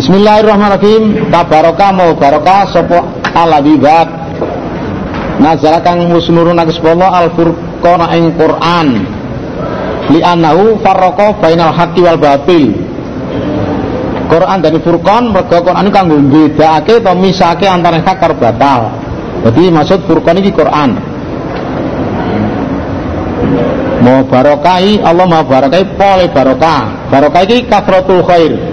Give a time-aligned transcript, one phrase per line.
[0.00, 1.28] Bismillahirrahmanirrahim.
[1.28, 3.04] Tabaraka barokah sapa
[3.36, 4.08] alladzi dzat.
[5.44, 9.04] Nazala kang wis nurunaké al furqana ing Quran.
[10.08, 12.72] Li annahu farraqa bainal haqqi wal batil.
[14.32, 18.88] Quran dari Furqan mergo Quran kanggo mbedakake atau misake antara hak batal.
[19.44, 20.96] Jadi maksud Furqan iki Quran.
[24.00, 27.12] Mau barokai Allah mau barokai pole barokah.
[27.12, 28.69] Barokah iki kasratul khair.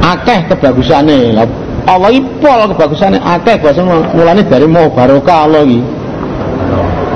[0.00, 1.36] Akeh kebagusane.
[1.88, 5.80] Allah iki kebagusane akeh bahasa mulane dari mau barokah Allah iki.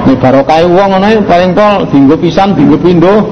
[0.05, 3.25] Nek barokah wong ngono paling pol dienggo pisan, dienggo pindho.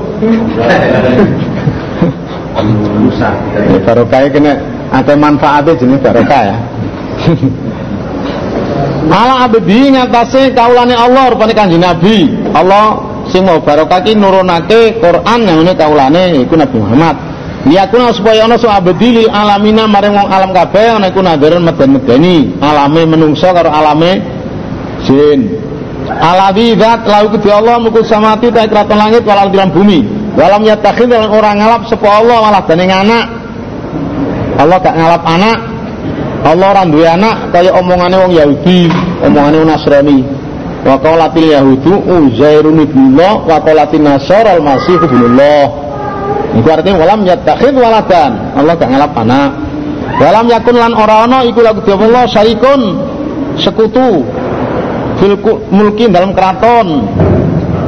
[3.68, 4.56] Nek barokah kena
[4.92, 6.56] akeh manfaatnya jenis barokah ya.
[9.12, 12.30] Ala abdi ngatasi kaulane Allah rupane kanjeng Nabi.
[12.56, 17.31] Allah sing mau barokah ki nurunake Quran yang ini kaulane iku Nabi Muhammad.
[17.62, 22.58] Liyakuna supaya ana sok abdi lil alamina maring wong alam kabeh ana iku nadaran meden-medeni
[22.58, 24.18] alame menungso karo alame
[25.06, 25.46] jin.
[26.10, 30.00] Alawi zat lau kedhi Allah mukul samati ta kraton langit walal di bumi.
[30.34, 33.24] Walam yatakhid orang ngalap sapa Allah malah dene anak.
[34.52, 35.58] Allah gak ngalap anak,
[36.44, 38.90] Allah ora duwe anak kaya omongane wong Yahudi,
[39.24, 40.18] omongane wong Nasrani.
[40.82, 45.81] Wa qalatil yahudu Uzairun ibnullah wa qalatin nasara al-masih ibnullah.
[46.52, 48.52] Iku artinya walam yattakhid waladan.
[48.52, 49.50] Allah gak ngalap anak.
[50.20, 52.80] Walam yakun lan ora ana iku lagu Allah syarikun
[53.56, 54.26] sekutu
[55.16, 55.36] fil
[55.72, 57.08] mulki dalam keraton.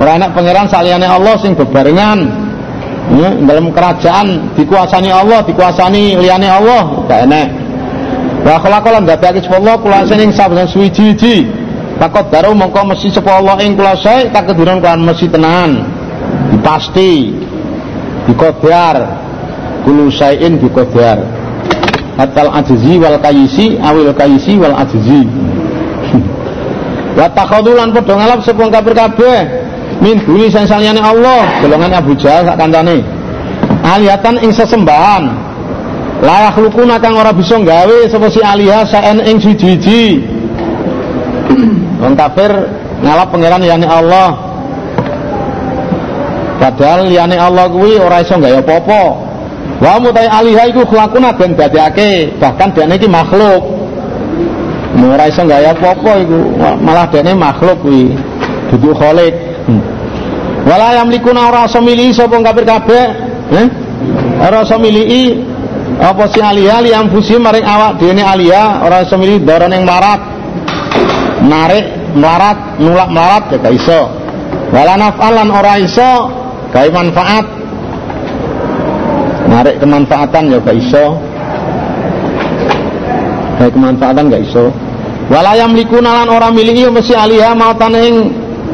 [0.00, 2.44] Ora enak pangeran saliyane Allah sing bebarengan.
[3.04, 7.48] Ya, dalam kerajaan dikuasani Allah, dikuasani liyane Allah, gak enak.
[8.48, 11.44] Wa khalaqa lan dadake sapa Allah kula sing saben suwi-wiji.
[12.00, 15.84] Takut daru mongko mesti sapa Allah ing kula sae takdiran kan mesti tenan.
[16.56, 17.43] Dipasti.
[18.28, 18.96] Dikodar.
[19.84, 21.20] Kulu saein dikodar.
[22.16, 25.28] Hatal ajzi wal kayisi awil kayisi wal ajzi.
[27.18, 29.40] Wa takhadulan padha ngalap sapa kafir kabeh
[30.02, 33.02] min duli sing saliyane Allah, golongan Abu Jahal sak kancane.
[33.84, 35.22] Alihatan ing sesembahan
[36.24, 40.24] layak lukuna kang ora bisa gawe sapa si alihah saen ing siji-siji
[42.00, 42.14] wong
[43.04, 44.43] ngalap pangeran liyane Allah
[46.60, 49.02] padahal liyane Allah kuwi ora iso gawe apa-apa.
[49.80, 53.62] Wa mutai alihah iku khlakuna ben dadekake bahkan dene iki makhluk.
[54.94, 56.38] Ora iso gawe apa-apa iku
[56.80, 58.14] malah dene makhluk kuwi
[58.74, 59.34] dudu khalik
[59.70, 59.82] hmm.
[60.66, 63.04] wala yamlikuna ora iso milih sapa kafir kabeh
[63.54, 63.66] eh?
[64.42, 65.38] Ora iso milih
[66.00, 70.20] apa si alia li amfusi maring awak dene alia ora iso milih daran yang melarat
[71.44, 71.86] narik
[72.16, 74.00] melarat nulak melarat ya gak iso.
[74.74, 76.10] Wala naf'alan ora iso
[76.74, 77.46] gawe manfaat.
[79.46, 81.06] Narik kemanfaatan ya gak iso.
[83.62, 84.74] Gawe kemanfaatan gak iso.
[85.30, 88.16] Wala yamlikuna lan ora miliki ya mesti alia mautan ing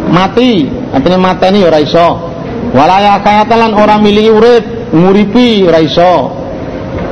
[0.08, 0.66] mati.
[0.96, 2.32] Artinya mateni ora iso.
[2.72, 4.64] Wala ya kayatan lan ora miliki urip
[4.96, 6.32] nguripi ora iso.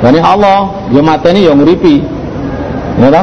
[0.00, 2.02] Bani Allah, ya mateni ya nguripi.
[2.98, 3.22] Ya?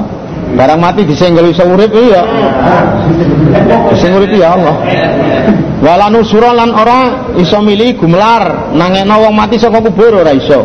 [0.56, 2.24] Barang mati disenggel iso urip iya.
[4.00, 4.76] Sing nguripi ya Allah.
[5.84, 7.00] Wala nusura lan ora
[7.36, 10.64] iso milih gumlar nangekno wong mati saka kubur ora iso.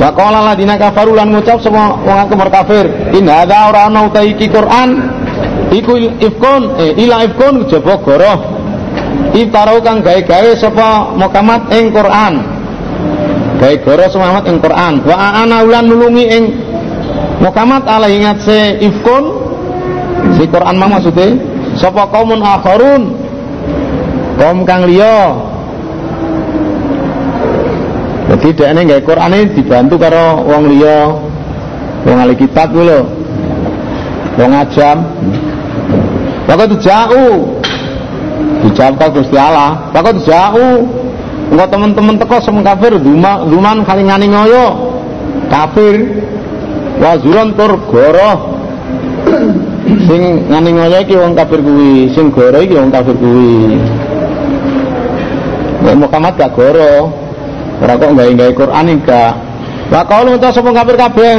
[0.00, 4.48] Wa qala ladina kafaru lan ngucap sapa wong kafir kafir, in hadza ora ana iki
[4.48, 4.88] Quran
[5.70, 8.38] iku ifkon eh ila ifkon jaba goroh.
[9.34, 12.34] Iftaro kang gawe-gawe sapa Muhammad ing Quran
[13.64, 16.44] baik goro semangat ing Quran wa ana ulan nulungi ing
[17.44, 19.24] Muhammad ala ingat se ifkun
[20.40, 21.36] si Quran mah maksudnya
[21.76, 23.12] sapa kaumun akharun?
[24.40, 25.36] Kaum kang liya.
[28.32, 31.12] Jadi dekne Quran ini dibantu karo wong liya.
[32.08, 33.04] Wong ahli kitab kuwi
[34.40, 35.04] wong ajam.
[36.48, 37.60] Waktu jauh
[38.64, 39.92] dijawab Gusti Allah.
[39.92, 41.04] Waktu jauh
[41.44, 44.66] Engkau teman-teman teko semua kafir duma duman ngani ngoyo.
[45.52, 46.24] Kafir
[46.98, 48.36] wazuran tur goroh.
[50.08, 52.10] Sing ngani ngoyo iki wong kafir kuwi.
[52.12, 53.78] Sing goro iki wong kafir kuwi.
[55.84, 57.12] Nek Muhammad gak goro
[57.84, 59.34] ora kok gawe-gawe Quran gak
[59.92, 61.34] Wa qaulu ta sapa kafir kabeh?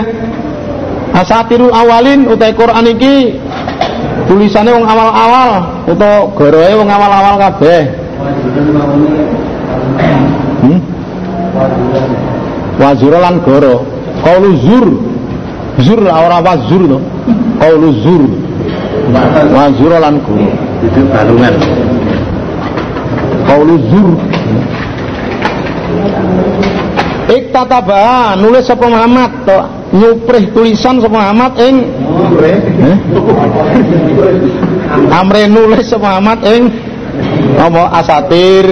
[1.15, 3.39] Asatirul awalin utai Quran iki
[4.29, 5.49] tulisannya wong awal-awal
[5.89, 7.81] utawa goroe wong awal-awal kabeh.
[10.61, 10.79] Hmm?
[12.79, 13.87] wazura lan goro
[14.19, 14.87] kaulu zur
[15.81, 16.99] zur ora wazur to
[17.59, 18.23] kaulu zur.
[19.53, 20.49] Wazura lan goro
[20.81, 21.55] itu balungan.
[23.45, 24.09] Kaulu zur.
[27.25, 29.57] Iktataba nulis sapa Muhammad to
[29.97, 31.75] nyuprih tulisan sapa Muhammad ing
[32.45, 32.97] eh?
[35.09, 36.63] amre nulis sapa Muhammad ing
[37.57, 37.83] apa?
[37.97, 38.65] Asatir.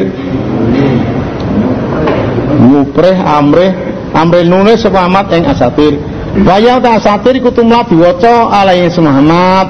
[2.53, 3.67] Nyuprih amre
[4.13, 9.69] amre nulis sapa Muhammad ing asatir Wayang ta asatir iku tumlah diwaca alaihi Muhammad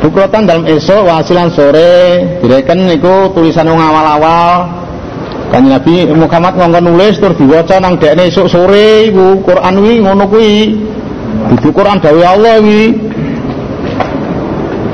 [0.00, 4.82] Bukrotan dalam esok wasilan sore direken niku tulisan wong awal-awal
[5.52, 10.24] Kanjeng Nabi Muhammad ngongkon nulis terus diwaca nang dekne esuk sore iku Quran wi ngono
[10.24, 10.80] kuwi.
[11.52, 12.96] Dudu Quran dawuh Allah wi.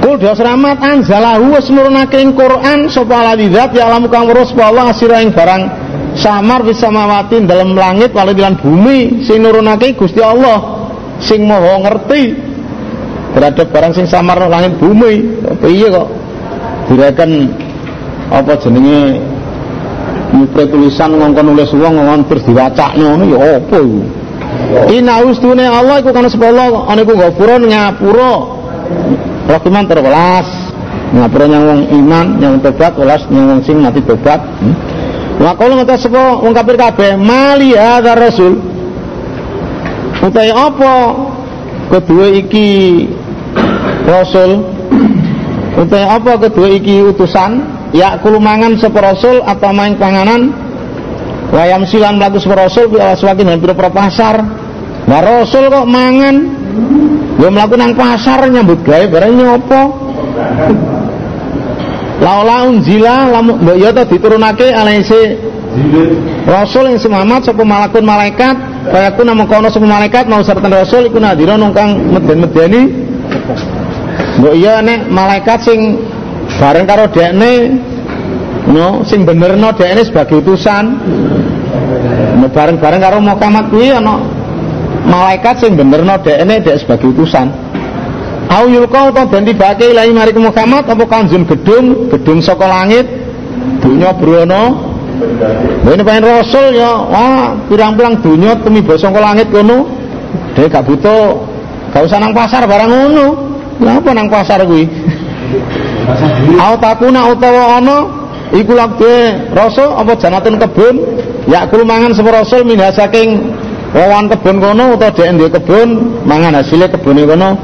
[0.03, 5.23] Kul selamat anzalahu wis nurunake Quran sapa ladzat ya alam kang weruh sapa Allah asira
[5.23, 5.63] ing barang
[6.19, 10.91] samar bisa mawatin dalam langit wali lan bumi sing nurunake Gusti Allah
[11.23, 12.23] sing maha ngerti.
[13.29, 15.39] Terhadap barang sing samar langit bumi.
[15.63, 16.09] Piye kok?
[16.91, 17.31] Direken
[18.35, 19.23] apa jenenge?
[20.29, 24.01] Nyupre tulisan ngongkon nulis wong ngongkon terus diwacakno ngono ya apa iku?
[24.93, 28.35] Ina ustune Allah iku kana Allah ana iku ngapura ngapura
[29.49, 30.49] Rahiman terwelas
[31.17, 34.41] ngapura nyang iman nyang tobat welas nyang wong sing mati tobat.
[34.61, 34.88] Hmm?
[35.39, 37.15] Wa kalau ngata sapa wong kafir kabeh?
[37.15, 38.59] Mali hadza rasul.
[40.19, 40.95] Utai apa?
[41.95, 43.07] Kedua iki
[44.03, 44.67] rasul.
[45.79, 46.43] Utai apa?
[46.43, 47.79] Kedua iki utusan.
[47.95, 50.51] Ya kulumangan sapa rasul atau main panganan.
[51.55, 54.43] Wayam silan mlaku sapa rasul fi aswakin dan pira pasar.
[55.07, 56.37] Nah rasul kok mangan?
[57.39, 59.83] Yo mlaku nang pasar nyambut gawe bareng nyopo
[62.29, 65.41] laula unjila lamu mbok ya to diturunake alaise
[66.49, 68.57] Rasul yang semamat sapa malakun malaikat?
[68.89, 72.83] Kaya ku namung kono sapa malaikat mau serta rasul iku nadira nungkang meden-medeni
[74.43, 76.01] mbok iya nek malaikat sing
[76.57, 77.53] bareng karo dekne
[78.69, 80.85] no sing benerno dekne sebagai utusan.
[82.39, 84.25] No bareng-bareng karo Muhammad kuwi ana
[85.05, 87.68] malaikat sing benerno dekne dek sebagai utusan
[88.49, 93.07] au yulqa utawa den tibake ilahi mari Muhammad apa kanjeng gedung gedung saka langit
[93.85, 94.89] dunya brono
[95.89, 99.89] ini pengen rasul ya wah pirang-pirang dunya tumiba saka langit kono.
[100.55, 101.43] Dhek gak butuh
[101.91, 103.27] gak usah nang pasar barang ngono.
[103.83, 104.87] Lha apa nang pasar kuwi?
[106.59, 107.97] Au takuna utawa ana
[108.55, 109.15] iku lakbe
[109.55, 110.95] rasa apa janatun kebun?
[111.51, 113.55] Ya kulo mangan sapa rasul minha saking
[113.97, 115.89] wawan kebun kono utawa dhek kebun
[116.23, 117.59] mangan hasilnya kebune kono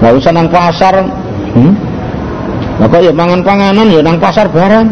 [0.00, 0.94] enggak usah nang pasar
[1.56, 1.72] hmm?
[2.76, 4.86] Lah ya mangan panganan ya nang pasar barang.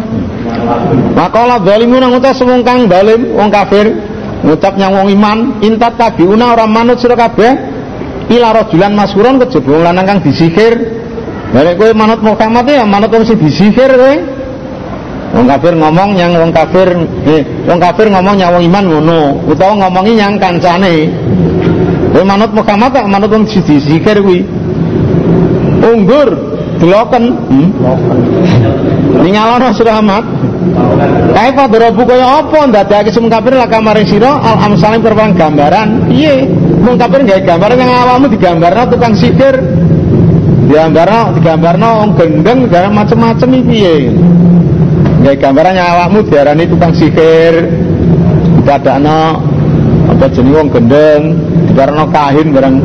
[1.12, 3.93] Makalah zalimun nang utas wong kang zalim, wong kafir,
[4.41, 7.53] ngucap nyang wong iman, intat tabiuna ora manut sira kabeh
[8.33, 11.05] ila rajulan mashuron kejaba lanang kang disihir
[11.55, 14.15] Nek kowe manut Muhammad ya manut wong sing disihir kowe.
[15.39, 16.89] Wong kafir ngomong yang wong kafir
[17.31, 21.15] eh wong kafir ngomong yang wong iman ngono, utawa ngomongi yang kancane.
[22.11, 24.43] Kowe manut Muhammad tak manut wong sing disihir kuwi.
[25.84, 26.28] Unggur
[26.81, 27.25] deloken.
[27.48, 27.69] Hmm?
[29.20, 30.25] Ningalono surah Ahmad.
[31.36, 36.08] Kae padha kaya apa ndadekake sing kafir lah kamaring sira al amsalim perang gambaran.
[36.08, 36.48] Piye?
[36.84, 39.56] Wong kafir gawe gambaran yang awakmu digambarno tukang sihir
[40.69, 43.96] digambarno digambarno wong gendeng gambar macem-macem iki piye
[45.25, 47.54] gawe gambaran awakmu diarani tukang sihir
[48.64, 49.40] dadakno
[50.12, 51.22] apa jenenge wong gendeng
[51.72, 52.76] digarno kahin barang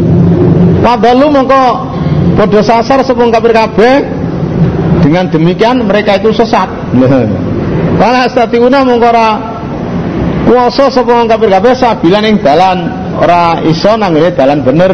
[0.79, 1.88] Wadalu mongko
[2.37, 3.95] padha sasar sepung kafir kabeh?
[4.99, 6.67] Dengan demikian mereka itu sesat.
[7.99, 9.29] Wala astatiuna mongko ora
[10.47, 12.79] kuwasa sapa kafir kabeh sabilan ing dalan.
[13.19, 14.93] Ora iso nang dalan bener.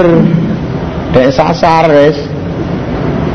[1.14, 2.18] Dek sasar wis.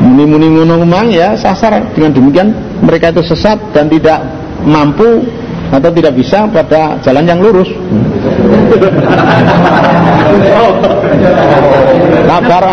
[0.01, 1.93] Muni-muni ngono memang ya sasar.
[1.93, 2.47] Dengan demikian
[2.81, 4.23] mereka itu sesat dan tidak
[4.65, 5.21] mampu
[5.71, 7.71] atau tidak bisa pada jalan yang lurus
[12.29, 12.63] kabar.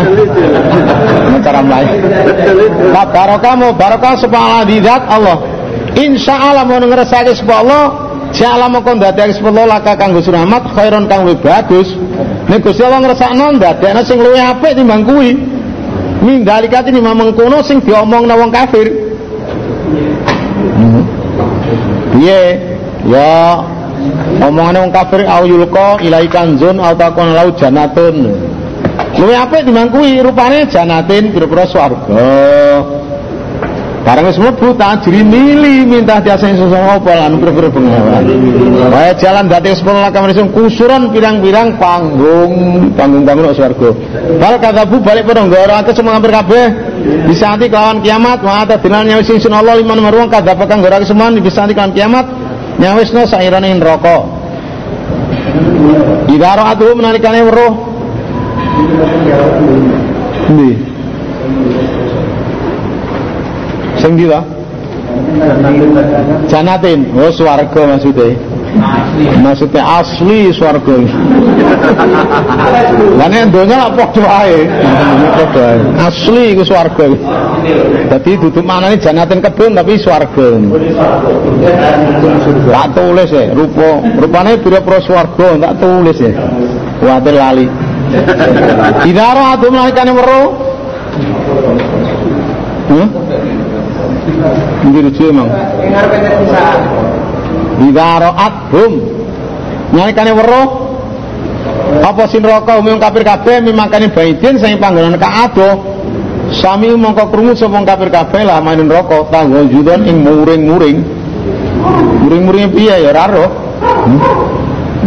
[1.39, 1.89] Cara lain.
[2.93, 5.37] Kabar kamu barokah sepala didat Allah.
[5.97, 7.85] Insya Allah mau ngerasake sepala Allah
[8.29, 11.97] Ja'ala moko ndadekake sepuluh laka kanggo suramat khairon kang luwih bagus.
[12.45, 15.33] Nek Gusti Allah ngrasakno ndadekno sing luwih apik timbang kuwi.
[16.21, 18.85] Min dalikat ini memang kuno sing diomong na wong kafir.
[22.13, 22.41] Piye?
[23.09, 23.63] Ya
[24.47, 28.15] omongan wong kafir au yulqa ilai kanzun au takon lau janatun
[29.19, 32.23] luwe apik timbang kuwi rupane janatin pira-pira swarga
[33.99, 38.23] Barang wis mlebu tajri mili minta diasani sesama apa lan pira-pira bengawan.
[38.89, 43.91] Wae jalan dadi sepuluh lakam manusia kusuran pirang-pirang panggung panggung-panggung swarga.
[44.39, 46.65] Bal katabu balik padha nggoro ate semua hampir kabeh
[47.27, 51.03] bisa nanti kawan kiamat wa ata dinan nyawis sun Allah liman marwang kadapa kang nggoro
[51.03, 52.25] semua bisa nanti kawan kiamat
[52.79, 54.15] nyawisno sairane neraka.
[56.35, 57.73] Idaro atuh menalikane weruh
[60.49, 60.69] Ndi?
[64.01, 64.39] Sing ndi ta?
[66.49, 66.99] Janatin.
[67.19, 68.33] Oh, swarga maksudnya.
[69.41, 70.95] Maksudnya asli swarga.
[73.17, 74.59] Lan nek donya lak padha ae.
[75.33, 75.79] Padha ae.
[75.97, 77.05] Asli iku swarga.
[78.09, 80.47] Dadi duduk manane janatin kebun tapi swarga.
[82.69, 83.89] Tak tulis ya, rupa
[84.21, 86.31] rupane pira-pira swarga tak tulis ya.
[87.01, 87.65] Kuwatir lali.
[89.05, 90.49] Idaro atu melalikane weruh.
[92.89, 93.07] Hmm?
[94.89, 95.49] Nggih lucu emang.
[97.79, 98.93] Idaro athum.
[99.95, 100.67] Nalikane weruh.
[101.99, 105.81] Apa sin neraka umum kafir kabeh mimakani baidin sing panggonan kaado
[106.53, 110.97] sami mongko krungu sapa kafir kabeh lah main neraka tanggo judon ing muring-muring.
[112.25, 113.49] Muring-muring piye ya ora roh?
[113.81, 114.19] Hmm?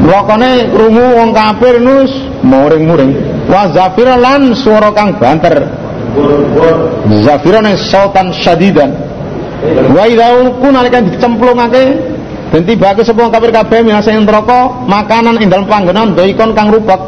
[0.03, 2.11] Rokone krungu wong kafir nus
[2.43, 3.13] muring-muring.
[3.47, 5.71] Wa zafira lan swara kang banter.
[7.25, 9.13] Zafira ning sultan syadidan
[9.95, 10.27] wa idza
[10.59, 11.85] kun nalika dicemplungake
[12.53, 16.69] dan tiba ke sebuah kafir kabeh minasa ing neraka makanan ing dalem panggonan daikon kang
[16.69, 17.01] rupek.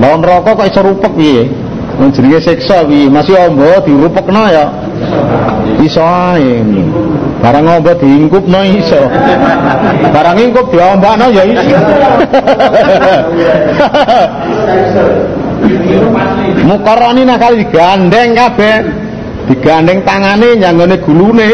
[0.00, 1.52] Lawan neraka kok iso rupek piye?
[2.00, 4.72] Wong jenenge siksa masih ombo dirupekno ya?
[5.84, 6.64] Iso ae.
[7.44, 9.04] Barang ombo diingkupno iso.
[10.08, 11.76] Barang ingkup diombakno ya iso.
[16.72, 18.80] Mukarrani nakal digandeng kabeh.
[19.52, 21.48] Digandeng tangane nyanggone gulune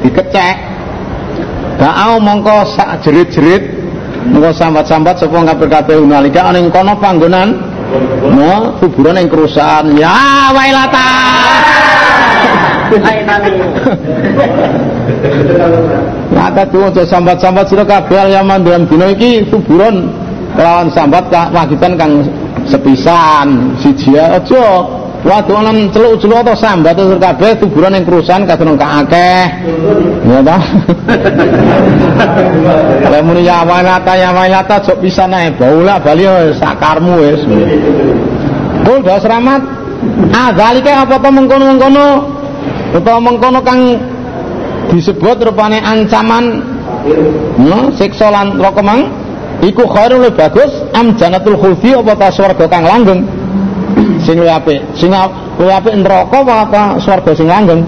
[0.00, 0.67] dikecek
[1.78, 3.62] Da'au mongko sak jerit-jerit
[4.34, 7.54] mongko sambat-sambat sapa kabeh kabeh unalika ning kono panggonan
[8.34, 9.94] no kuburan ing kerusakan.
[9.94, 11.08] Ya wailata!
[16.34, 20.10] Maka tuh untuk sambat-sambat sira kabeh yaman dalam dina iki kuburan
[20.58, 22.26] kelawan sambat wagitan kang
[22.66, 23.78] sepisan.
[23.78, 29.44] Siji aja wadonan celuk-celuk atau sambat terus kabeh kuburan yang kerusakan kadang akeh.
[30.26, 30.62] Ya toh?
[33.10, 37.42] Lah muni ya walata ya walata jok bisa nae baula bali sakarmu wis.
[38.86, 39.62] Kul dos rahmat.
[40.30, 42.06] Ah dalike apa to mengkono-mengkono?
[42.94, 43.98] Utawa mengkono kang
[44.94, 46.62] disebut rupane ancaman.
[47.58, 49.02] No siksa lan neraka mang.
[49.58, 53.37] Iku khairul bagus am janatul khuldi apa ta swarga kang langgeng
[54.28, 54.84] sing luwih apik.
[54.92, 55.08] Sing
[55.56, 57.80] luwih apik neraka apa swarga sing langgeng.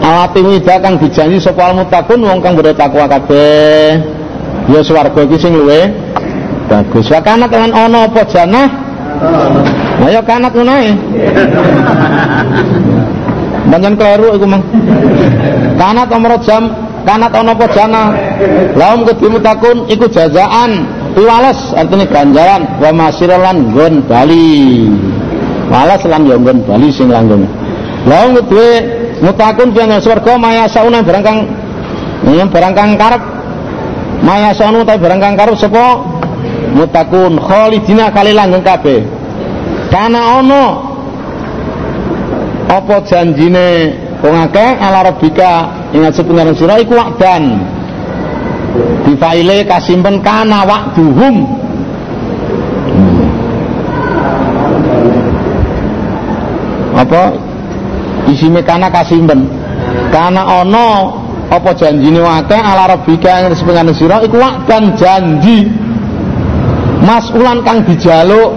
[0.00, 4.00] Alati wida kang dijanji sapa mutakun wong kang bertakwa takwa kabeh.
[4.72, 5.92] Ya swarga iki sing luwe
[6.72, 7.12] bagus.
[7.12, 8.68] Wa kana kan ana apa janah?
[10.00, 10.90] Nah ya kanat ngono ae.
[13.70, 14.64] Keliru iku mang.
[15.76, 16.72] Kanat amro jam,
[17.04, 18.02] kanat ana apa jana.
[18.80, 22.62] Laum kudu mutakun iku jazaan, piwales artinya ganjaran.
[22.80, 24.88] Wa masiralan gon bali.
[25.70, 27.46] Walas lan yo nggon bali sing langgeng.
[28.10, 28.58] Laum kudu
[29.22, 31.38] mutakun pian swarga maya sauna barang kang
[32.26, 33.22] yang barang kang karep.
[34.26, 36.02] Maya sauna ta barang kang karep sapa?
[36.74, 39.06] Mutakun khalidina kali langgeng kabeh.
[39.94, 40.64] Kana ono.
[42.70, 44.70] Apa janjine wong akeh?
[44.74, 47.62] Ala rabbika ing sepengaran sira iku wakdan
[49.06, 51.46] difaile kasimpen kana wakduhum
[57.00, 57.22] apa?
[58.28, 59.48] Isine kana kasimpen.
[60.12, 61.08] Kana ana
[61.50, 64.38] apa janjine akeh ala rabbika ing sepengane sira iku
[64.68, 65.66] dan janji.
[67.00, 68.52] Masulan kang dijaluk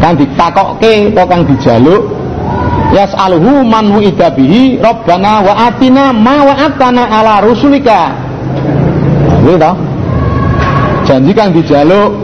[0.00, 2.02] kang ditakokke utawa kang dijaluk?
[2.90, 8.10] Yas'aluhu man wu'ida bihi rabbana wa atina ma wa'atana ala rusulika.
[9.46, 9.90] Gitu
[11.10, 12.14] janji kang dijaluk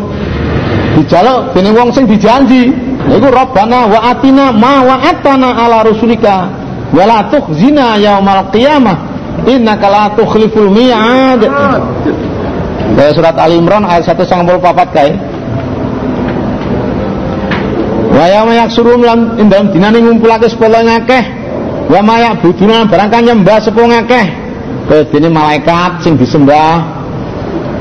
[0.95, 2.71] dijaluk dening wong sing dijanji
[3.07, 6.51] Iku Rabbana wa atina ma wa'atana ala rusulika
[6.91, 8.97] wa la tukhzina yaumal qiyamah
[9.47, 11.43] innaka la tukhliful mi'ad.
[12.97, 15.11] Dari surat Al Imran ayat 194 kae.
[18.17, 21.25] Wa yauma yaksurun lan indam dinane ngumpulake sepuluh ngakeh
[21.87, 24.27] wa ma buduna barang kan nyembah sepuluh ngakeh.
[24.87, 26.97] Kedene malaikat sing disembah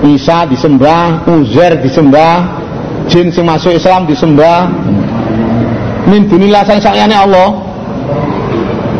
[0.05, 2.61] Isa disembah, Uzair disembah,
[3.09, 4.69] jin sing masuk Islam disembah,
[6.05, 7.65] min dunillah sang sayane Allah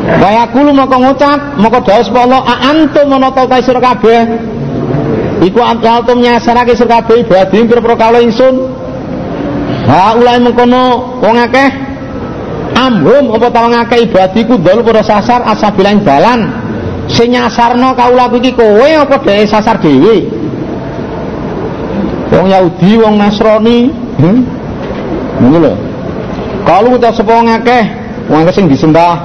[0.05, 4.21] Kaya kulu moko ngucap, moko sapa Allah, a antum menata ta sira kabeh.
[5.41, 8.69] Iku antum nyasarake sira kabeh ibadi pira-pira kawula ingsun.
[9.89, 11.69] Ha ulai mengkono wong akeh
[12.77, 16.53] amhum apa ta wong akeh ibadiku dol para sasar asabilang dalan.
[17.09, 20.29] Sing nyasarno kawula iki kowe apa dhewe sasar dhewe?
[22.29, 23.89] Wong Yahudi, wong Nasrani,
[24.21, 24.39] hmm?
[25.45, 25.84] Ini lho.
[26.65, 27.83] Kalau kita sapa ngakeh,
[28.25, 29.21] wong sing disembah.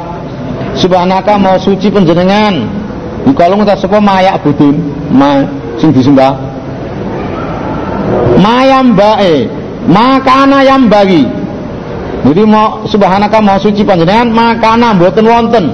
[0.76, 2.68] Subhanaka mau suci panjenengan.
[3.32, 4.76] Kalau kita sapa mayak budun,
[5.09, 5.40] ma
[5.80, 6.37] sing disembah.
[8.37, 9.49] Mayam bae,
[9.88, 11.25] makana yang bagi.
[12.20, 15.64] Jadi mau subhanaka mau suci panjenengan makana mboten wonten.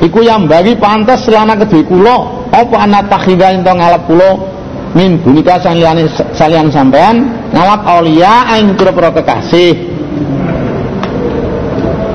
[0.00, 4.30] Iku yang bagi pantas selana kedhe kula apa anak takhidha ento ngalap kula
[4.96, 9.91] min bunika salian sampean ngalap aulia ing pira-pira kekasih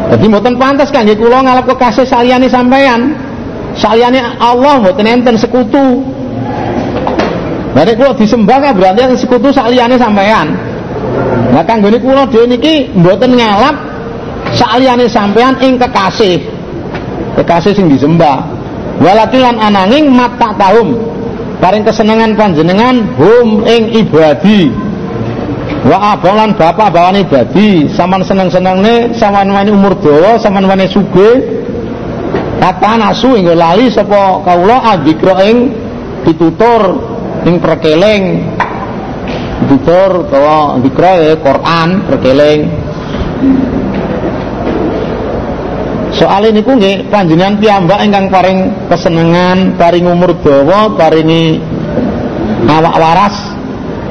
[0.08, 3.12] jadi mboten pantas kangge kula ngalap kekasih saliyane sampean
[3.76, 6.04] saliyane Allah mboten enten sekutu.
[7.76, 10.56] Berarti kula disembah kan berarti sekutu saliyane sampean
[11.52, 13.76] Nah kanggone kula dhewe niki mboten ngalap
[14.56, 16.40] saliyane sampean ing kekasih.
[17.36, 18.44] Kekasih sing disembah.
[19.04, 20.98] Walakilan ananging mata tahum.
[21.58, 24.70] Paring kesenangan panjenengan hum ing ibadi
[25.88, 31.63] wa abolan bapak bawane dadi saman seneng-senengne saman wani umur dawa saman wani sugih.
[32.58, 35.72] Kata nasu ing lali sapa kawula adikra ing
[36.27, 37.00] ditutur
[37.48, 38.44] ing perkeling.
[39.58, 42.62] Ditutur utawa dikra ya Quran perkeling.
[46.17, 51.62] Soal ini nggih panjenengan piyambak ingkang paring kesenangan, paring umur dawa, paringi
[52.65, 53.36] awak waras,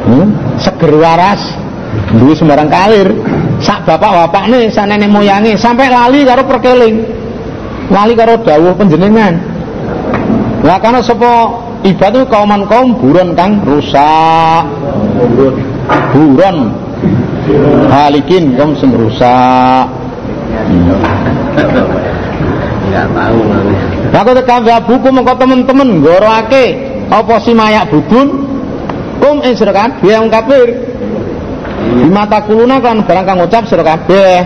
[0.07, 0.29] hmm?
[0.63, 1.43] seger waras,
[2.15, 3.09] duwe sembarang kalir.
[3.59, 7.03] Sak bapak-bapak nih, sak nenek moyange sampai lali karo perkeling.
[7.91, 9.35] Lali karo dawuh panjenengan.
[10.63, 11.51] Lah karena sapa
[11.87, 14.65] ibadah kauman kaum buron kang rusak.
[16.15, 16.75] Buron.
[17.91, 19.87] Halikin kaum sing rusak.
[22.87, 23.41] Enggak tahu.
[24.17, 26.65] Aku tekan buku mengko temen-temen ngoroake
[27.13, 28.49] apa si mayak budun
[29.21, 30.69] kum sira kabeh wong kafir.
[32.07, 34.39] Di mata kuluna kan barang kang ngucap sira kabeh.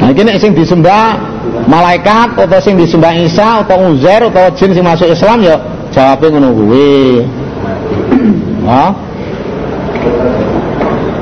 [0.00, 1.12] Nah iki nek disembah
[1.68, 5.60] malaikat atau sing disembah Isa atau Uzair atau jin sing masuk Islam ya
[5.92, 7.20] jawabnya ngono kuwi.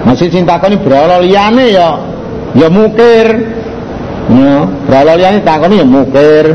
[0.07, 1.99] Masih kau ini berawal liane ya
[2.55, 3.27] ya mukir
[4.31, 6.55] ya berhala liyane takoni ya mukir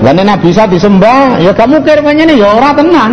[0.00, 3.12] lan nek bisa disembah ya gak mukir ini ya ora tenan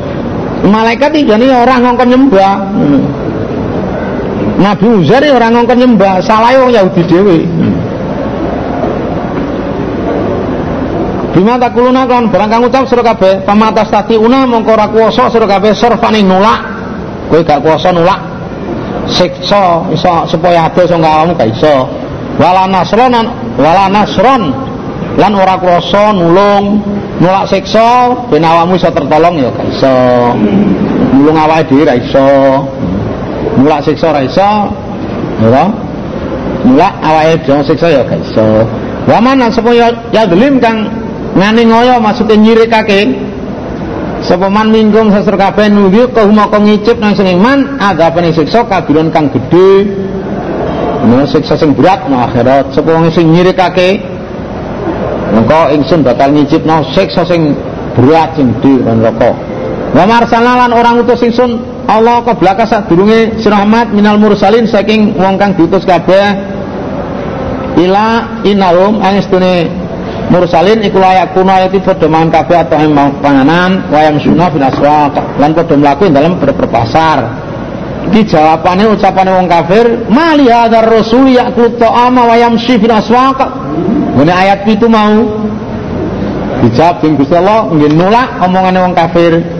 [0.76, 2.54] malaikat iki jane ora ngongkon nyembah.
[4.56, 7.38] Nabi Uzair ya ora ngongkon nyembah salah wong Yahudi dhewe.
[11.36, 15.44] Bima takuluna kan barang kang ucap sira kabeh pamatas tati una mongko ora kuwasa sira
[15.44, 16.64] kabeh surfane nulak
[17.28, 18.16] kowe gak kuwasa nulak
[19.04, 21.92] siksa iso supaya ado iso ngawamu gak iso.
[22.40, 23.12] Wala nasron
[23.60, 24.42] wala nasron.
[25.20, 26.80] Lan ora krasa nulung.
[27.20, 29.96] Nulak siksa ben awakmu iso tertolong ya gak iso.
[31.12, 32.24] Nulung awake dhewe ra iso
[33.54, 34.50] nulak siksa ra iso
[35.46, 35.64] ya
[36.66, 38.66] nulak awake dhewe siksa ya gak iso.
[39.06, 40.90] Wa man sapa ya, ya delim kang
[41.38, 43.14] ngani ngoyo maksudnya nyirikake
[44.26, 49.14] sapa man minggung sesur kabeh nunggu kahuma kang ngicip nang sing iman adapane siksa kabiran
[49.14, 49.86] kang gedhe.
[51.06, 52.74] Nah siksa sing berat nang akhirat.
[52.74, 54.02] Sapa wong sing nyirikake
[55.38, 57.54] mengko ingsun bakal ngicipno siksa sing
[57.94, 59.30] berat sing gedhe neraka.
[59.94, 65.38] Wa marsalna lan orang utus ingsun Allah keblaka sadurunge sira Ahmad minal mursalin saking wong
[65.38, 66.34] kang diutus kabeh.
[67.78, 69.70] Ila inalum angestune
[70.26, 75.14] mursalin iku layak kuno ayati padha mangan kabeh atau emang panganan wayang sunah fil aswaq
[75.38, 75.74] lan padha
[76.10, 77.18] dalam berpasar.
[78.10, 83.38] Iki jawabane ucapane wong kafir mali hadzal rasul yaqulu ta'ama wa yamshi fil aswaq
[84.18, 85.46] ngene ayat itu mau.
[86.56, 89.55] Dijawab ing Gusti Allah nggih nolak omongane wong kafir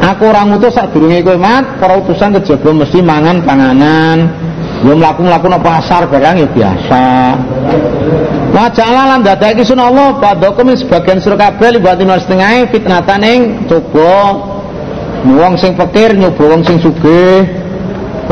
[0.00, 1.76] aku ora ngutus sadurunge kowe mat.
[1.76, 4.18] Para utusan kejaba mesti mangan panganan.
[4.80, 7.04] Yo mlaku-mlaku nang pasar barang ya biasa.
[8.50, 14.40] Wa ja'ala lan dadake sun Allah padhakum sebagian sira kabeh libatin setengah fitnatan ing coba
[15.28, 17.44] wong sing pikir nyoba wong sing sugih.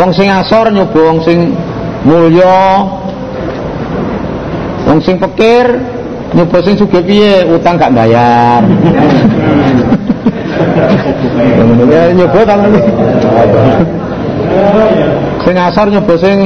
[0.01, 1.53] Wong sing asor nyoba wong sing
[2.09, 2.81] mulya.
[4.89, 5.85] Wong sing pikir
[6.33, 7.45] nyoba sing sugih piye?
[7.45, 8.65] Utang gak bayar
[12.17, 12.55] nyoba ta
[15.45, 16.39] sing asor nyoba sing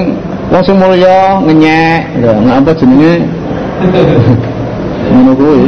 [0.53, 3.15] wong sing mulya ngenyek ya ngapa jenenge
[5.13, 5.67] ngono kuwi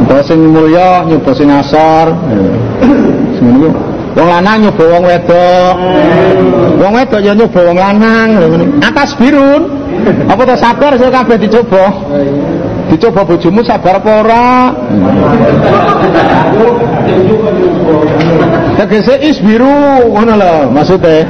[0.00, 2.06] Mbok sing mulya nyoba sing asor.
[3.36, 3.70] Sing ngono
[4.10, 5.74] Wong lanang nyoba wong wedok.
[6.82, 8.28] Wong wedok ya nyoba wong lanang
[8.82, 9.70] Atas birun.
[10.26, 11.84] Apa to sabar sing kabeh dicoba?
[12.90, 14.46] Dicoba bojomu sabar apa ora?
[18.82, 21.22] Tegese isbiru ngono lho maksudnya.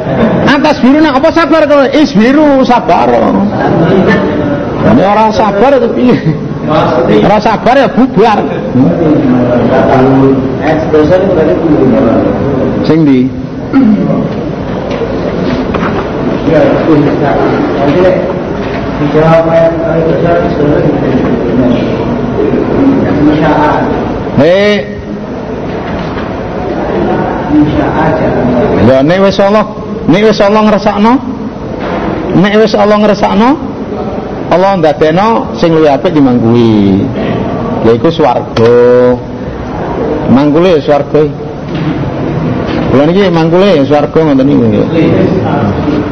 [0.48, 3.12] Atas biru nak apa sabar kalau isbiru sabar.
[4.80, 6.16] Ini orang sabar itu piye?
[7.20, 8.40] Orang sabar ya bubar.
[12.88, 13.28] Sing di
[24.40, 25.00] Eh,
[28.88, 29.66] Ya nek wis Allah,
[30.08, 31.12] nek wis Allah ngresakno,
[32.38, 33.50] nek wis Allah ngresakno,
[34.50, 37.04] Allah ndadekno sing luwih apik timbang kuwi.
[37.86, 39.14] Yaiku swarga.
[40.30, 41.22] Mangkule ya swarga.
[42.90, 44.86] Kula niki mangkule ya swarga ngoten niku nggih.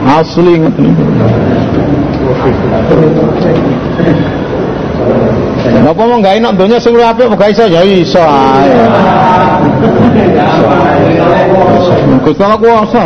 [0.07, 1.05] Asli ngoten niku.
[5.85, 8.73] Napa mau gawe nek donya sing luwih apik kok iso ya iso ae.
[12.25, 13.03] Gusti Allah kuwasa.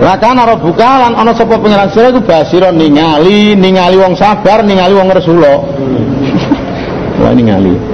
[0.00, 4.64] Lah kan ora buka lan ana sapa pengiran sira iku basira ningali, ningali wong sabar,
[4.64, 5.60] ningali wong resula.
[7.20, 7.90] Wah ningali.